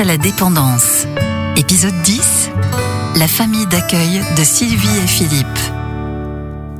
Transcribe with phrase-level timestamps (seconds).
[0.00, 1.04] à la dépendance.
[1.56, 2.48] Épisode 10.
[3.16, 5.46] La famille d'accueil de Sylvie et Philippe.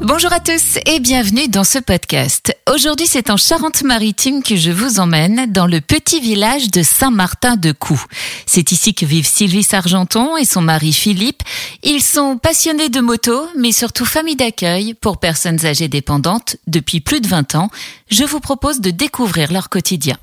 [0.00, 2.56] Bonjour à tous et bienvenue dans ce podcast.
[2.74, 8.02] Aujourd'hui, c'est en Charente-Maritime que je vous emmène dans le petit village de Saint-Martin-de-Coux.
[8.46, 11.44] C'est ici que vivent Sylvie Sargenton et son mari Philippe.
[11.84, 17.20] Ils sont passionnés de moto, mais surtout famille d'accueil pour personnes âgées dépendantes depuis plus
[17.20, 17.70] de 20 ans.
[18.10, 20.16] Je vous propose de découvrir leur quotidien.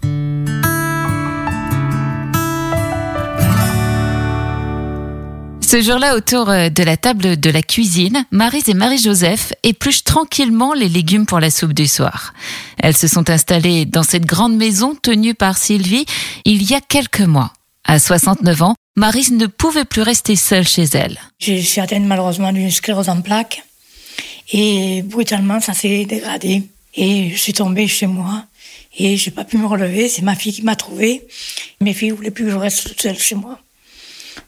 [5.71, 10.73] Ce jour-là, autour euh, de la table de la cuisine, Marise et Marie-Joseph épluchent tranquillement
[10.73, 12.33] les légumes pour la soupe du soir.
[12.77, 16.05] Elles se sont installées dans cette grande maison tenue par Sylvie
[16.43, 17.53] il y a quelques mois.
[17.85, 21.17] À 69 ans, Marise ne pouvait plus rester seule chez elle.
[21.39, 23.63] Je suis malheureusement d'une sclérose en plaques
[24.51, 26.63] et brutalement ça s'est dégradé
[26.95, 28.43] et je suis tombée chez moi
[28.99, 30.09] et j'ai pas pu me relever.
[30.09, 31.25] C'est ma fille qui m'a trouvée.
[31.79, 33.57] Mes filles voulaient plus que je reste toute seule chez moi.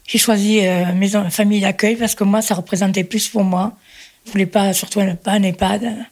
[0.06, 3.72] J'ai choisi euh, maison famille d'accueil parce que moi, ça représentait plus pour moi.
[4.26, 6.06] Je voulais pas, surtout pas un EHPAD.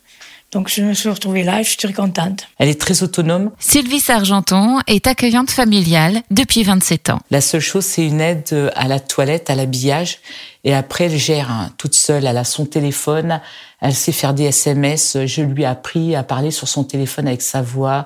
[0.53, 2.47] Donc je me suis retrouvée là et je suis très contente.
[2.59, 3.53] Elle est très autonome.
[3.59, 7.21] Sylvie Sargenton est accueillante familiale depuis 27 ans.
[7.31, 10.19] La seule chose, c'est une aide à la toilette, à l'habillage.
[10.65, 12.27] Et après, elle gère hein, toute seule.
[12.27, 13.41] Elle a son téléphone.
[13.81, 15.17] Elle sait faire des SMS.
[15.25, 18.05] Je lui ai appris à parler sur son téléphone avec sa voix.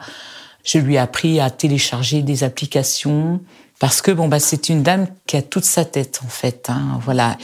[0.63, 3.41] Je lui ai appris à télécharger des applications
[3.79, 6.71] parce que bon bah c'est une dame qui a toute sa tête en fait.
[6.71, 7.37] Hein, voilà.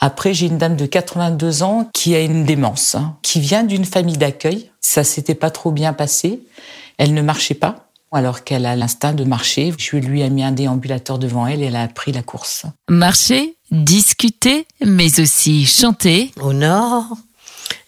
[0.00, 3.84] Après j'ai une dame de 82 ans qui a une démence, hein, qui vient d'une
[3.84, 4.70] famille d'accueil.
[4.80, 6.40] Ça s'était pas trop bien passé.
[6.98, 7.88] Elle ne marchait pas.
[8.14, 11.66] Alors qu'elle a l'instinct de marcher, je lui ai mis un déambulateur devant elle et
[11.66, 12.66] elle a pris la course.
[12.90, 16.30] Marcher, discuter, mais aussi chanter.
[16.42, 17.06] Au nord,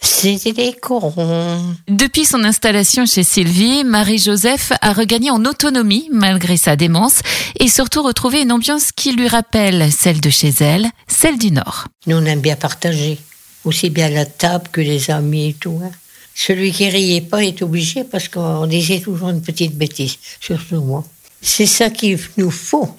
[0.04, 1.76] c'était des corons.
[1.88, 7.20] Depuis son installation chez Sylvie, Marie-Joseph a regagné en autonomie malgré sa démence
[7.58, 11.86] et surtout retrouvé une ambiance qui lui rappelle celle de chez elle, celle du Nord.
[12.06, 13.18] Nous, on aime bien partager,
[13.64, 15.80] aussi bien la table que les amis et tout.
[15.82, 15.90] Hein.
[16.34, 21.04] Celui qui riait pas est obligé parce qu'on disait toujours une petite bêtise, surtout moi.
[21.40, 22.94] C'est ça qu'il nous faut.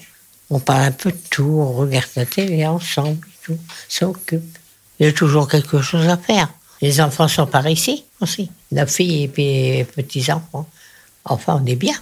[0.50, 3.58] On parle un peu de tout, on regarde la télé ensemble, et tout,
[3.88, 4.58] s'occupe.
[4.98, 6.48] Il y a toujours quelque chose à faire.
[6.82, 8.50] Les enfants sont par ici aussi.
[8.72, 10.66] La fille et puis petits-enfants.
[11.24, 11.94] Enfin, on est bien,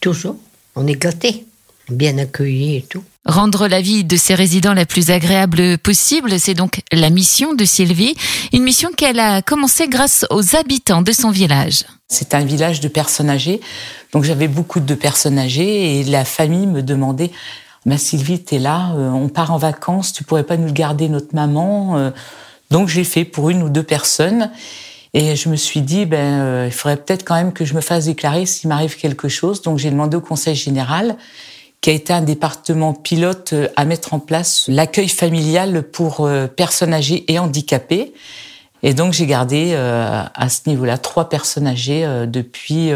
[0.00, 0.36] toujours.
[0.76, 1.46] On est gâtés,
[1.88, 3.02] bien accueillis et tout.
[3.24, 7.64] Rendre la vie de ses résidents la plus agréable possible, c'est donc la mission de
[7.64, 8.14] Sylvie,
[8.52, 11.84] une mission qu'elle a commencée grâce aux habitants de son village.
[12.08, 13.60] C'est un village de personnes âgées,
[14.12, 17.30] donc j'avais beaucoup de personnes âgées et la famille me demandait
[17.84, 21.08] Ma bah, Sylvie, t'es là, euh, on part en vacances, tu pourrais pas nous garder
[21.08, 22.10] notre maman euh,
[22.70, 24.50] donc j'ai fait pour une ou deux personnes.
[25.14, 27.80] Et je me suis dit, ben, euh, il faudrait peut-être quand même que je me
[27.80, 29.62] fasse déclarer s'il m'arrive quelque chose.
[29.62, 31.16] Donc j'ai demandé au Conseil général,
[31.80, 36.46] qui a été un département pilote euh, à mettre en place l'accueil familial pour euh,
[36.46, 38.12] personnes âgées et handicapées.
[38.82, 42.92] Et donc j'ai gardé à ce niveau-là trois personnes âgées depuis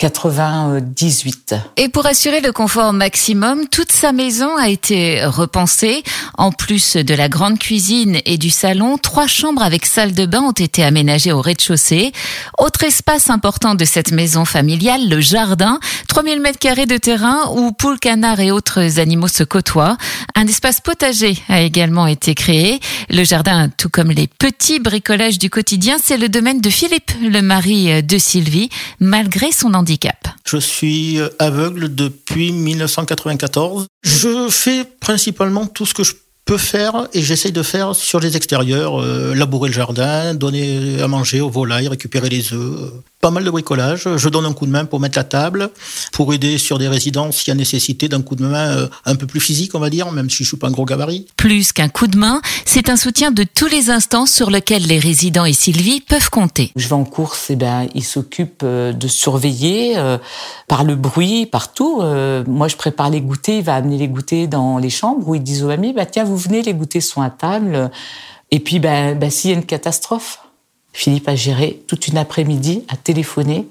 [0.00, 1.54] 98.
[1.76, 6.02] Et pour assurer le confort maximum, toute sa maison a été repensée.
[6.38, 10.40] En plus de la grande cuisine et du salon, trois chambres avec salle de bain
[10.40, 12.12] ont été aménagées au rez-de-chaussée.
[12.56, 15.78] Autre espace important de cette maison familiale, le jardin.
[16.08, 19.98] 3000 mètres carrés de terrain où poules, canards et autres animaux se côtoient.
[20.34, 22.80] Un espace potager a également été créé.
[23.10, 27.42] Le jardin, tout comme les petits bricolages du quotidien, c'est le domaine de Philippe, le
[27.42, 29.89] mari de Sylvie, malgré son handicap.
[30.46, 33.86] Je suis aveugle depuis 1994.
[34.02, 36.14] Je fais principalement tout ce que je
[36.44, 41.06] peux faire et j'essaye de faire sur les extérieurs, euh, labourer le jardin, donner à
[41.06, 44.08] manger aux volailles, récupérer les œufs, pas mal de bricolage.
[44.16, 45.70] Je donne un coup de main pour mettre la table,
[46.12, 49.14] pour aider sur des résidences s'il y a nécessité d'un coup de main euh, un
[49.14, 51.26] peu plus physique, on va dire, même si je suis pas un gros gabarit.
[51.36, 54.98] Plus qu'un coup de main, c'est un soutien de tous les instants sur lequel les
[54.98, 56.72] résidents et Sylvie peuvent compter.
[56.76, 60.16] Je vais en course, et eh ben ils s'occupent euh, de surveiller euh,
[60.66, 62.02] par le bruit, partout.
[62.46, 65.42] moi, je prépare les goûters, il va amener les goûters dans les chambres où ils
[65.42, 67.90] disent aux amis, bah tiens, vous venez, les goûters sont à table.
[68.50, 70.38] Et puis, ben, ben s'il y a une catastrophe,
[70.92, 73.66] Philippe a géré toute une après-midi à téléphoner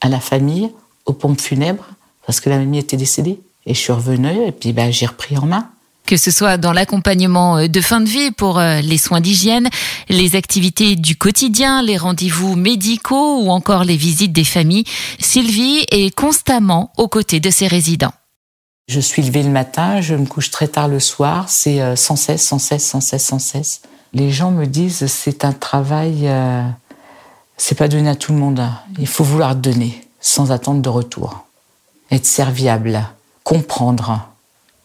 [0.00, 0.70] à la famille,
[1.06, 1.86] aux pompes funèbres,
[2.26, 3.38] parce que la mamie était décédée.
[3.66, 5.68] Et je suis revenue, et puis ben, j'ai repris en main.
[6.06, 9.68] Que ce soit dans l'accompagnement euh, de fin de vie pour euh, les soins d'hygiène,
[10.08, 14.84] les activités du quotidien, les rendez-vous médicaux ou encore les visites des familles,
[15.18, 18.12] Sylvie est constamment aux côtés de ses résidents.
[18.86, 22.14] Je suis levée le matin, je me couche très tard le soir, c'est euh, sans
[22.14, 23.80] cesse, sans cesse, sans cesse, sans cesse
[24.12, 26.62] les gens me disent c'est un travail, euh,
[27.56, 28.62] c'est pas donné à tout le monde.
[28.98, 31.46] Il faut vouloir donner sans attendre de retour,
[32.10, 33.04] être serviable,
[33.44, 34.28] comprendre,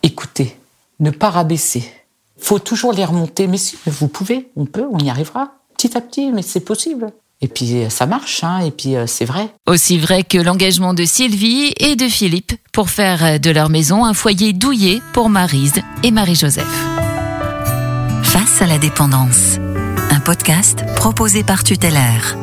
[0.04, 0.58] écouter,
[1.00, 1.92] ne pas rabaisser.
[2.38, 3.48] Faut toujours les remonter.
[3.48, 5.52] Mais si, vous pouvez, on peut, on y arrivera.
[5.78, 7.12] Petit à petit, mais c'est possible.
[7.44, 9.50] Et puis ça marche, hein, et puis c'est vrai.
[9.66, 14.14] Aussi vrai que l'engagement de Sylvie et de Philippe pour faire de leur maison un
[14.14, 16.91] foyer douillet pour Marise et Marie-Joseph.
[18.32, 19.58] Face à la dépendance,
[20.10, 22.38] un podcast proposé par Tutélaire.